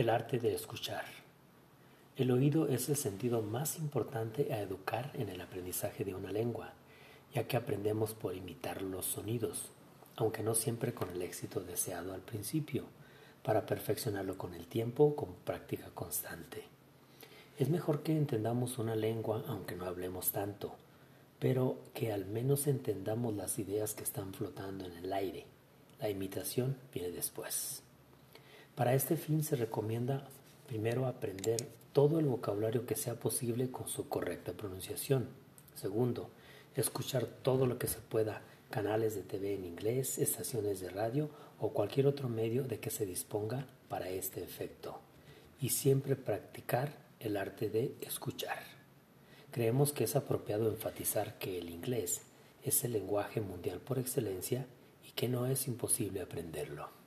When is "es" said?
2.68-2.88, 17.58-17.68, 50.04-50.16, 52.64-52.82, 55.44-55.68